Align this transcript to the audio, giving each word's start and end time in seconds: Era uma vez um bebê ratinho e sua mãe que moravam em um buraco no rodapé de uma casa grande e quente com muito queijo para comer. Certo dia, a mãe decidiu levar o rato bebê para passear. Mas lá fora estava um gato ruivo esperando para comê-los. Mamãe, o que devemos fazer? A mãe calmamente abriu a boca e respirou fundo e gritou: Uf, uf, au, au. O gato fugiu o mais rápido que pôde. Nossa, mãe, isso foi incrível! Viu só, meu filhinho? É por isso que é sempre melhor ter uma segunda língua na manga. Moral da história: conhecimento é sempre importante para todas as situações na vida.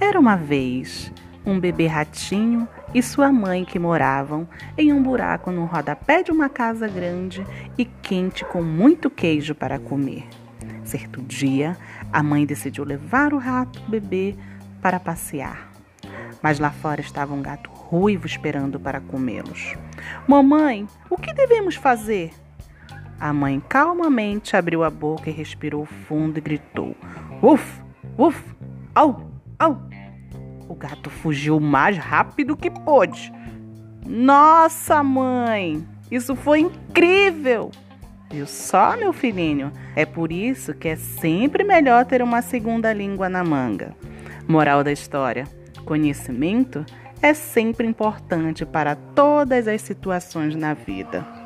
Era 0.00 0.18
uma 0.18 0.36
vez 0.36 1.12
um 1.44 1.58
bebê 1.58 1.86
ratinho 1.86 2.68
e 2.94 3.02
sua 3.02 3.32
mãe 3.32 3.64
que 3.64 3.78
moravam 3.78 4.48
em 4.76 4.92
um 4.92 5.02
buraco 5.02 5.50
no 5.50 5.64
rodapé 5.64 6.22
de 6.22 6.30
uma 6.30 6.48
casa 6.48 6.86
grande 6.86 7.44
e 7.76 7.84
quente 7.84 8.44
com 8.44 8.62
muito 8.62 9.10
queijo 9.10 9.54
para 9.54 9.78
comer. 9.78 10.26
Certo 10.84 11.20
dia, 11.22 11.76
a 12.12 12.22
mãe 12.22 12.46
decidiu 12.46 12.84
levar 12.84 13.32
o 13.32 13.38
rato 13.38 13.80
bebê 13.88 14.36
para 14.80 15.00
passear. 15.00 15.72
Mas 16.42 16.58
lá 16.58 16.70
fora 16.70 17.00
estava 17.00 17.34
um 17.34 17.42
gato 17.42 17.70
ruivo 17.70 18.26
esperando 18.26 18.78
para 18.78 19.00
comê-los. 19.00 19.74
Mamãe, 20.26 20.86
o 21.10 21.16
que 21.16 21.32
devemos 21.34 21.74
fazer? 21.74 22.30
A 23.18 23.32
mãe 23.32 23.60
calmamente 23.68 24.56
abriu 24.56 24.84
a 24.84 24.90
boca 24.90 25.28
e 25.28 25.32
respirou 25.32 25.84
fundo 25.84 26.38
e 26.38 26.40
gritou: 26.40 26.96
Uf, 27.42 27.82
uf, 28.18 28.42
au, 28.94 29.30
au. 29.58 29.80
O 30.68 30.74
gato 30.74 31.08
fugiu 31.08 31.56
o 31.56 31.60
mais 31.60 31.96
rápido 31.96 32.56
que 32.56 32.70
pôde. 32.70 33.32
Nossa, 34.04 35.02
mãe, 35.02 35.86
isso 36.10 36.34
foi 36.34 36.60
incrível! 36.60 37.70
Viu 38.30 38.46
só, 38.46 38.94
meu 38.96 39.12
filhinho? 39.12 39.72
É 39.96 40.04
por 40.04 40.30
isso 40.30 40.74
que 40.74 40.88
é 40.88 40.96
sempre 40.96 41.64
melhor 41.64 42.04
ter 42.04 42.20
uma 42.20 42.42
segunda 42.42 42.92
língua 42.92 43.28
na 43.28 43.42
manga. 43.42 43.94
Moral 44.46 44.84
da 44.84 44.92
história: 44.92 45.46
conhecimento 45.86 46.84
é 47.22 47.32
sempre 47.32 47.86
importante 47.86 48.66
para 48.66 48.94
todas 48.94 49.66
as 49.66 49.80
situações 49.80 50.54
na 50.54 50.74
vida. 50.74 51.37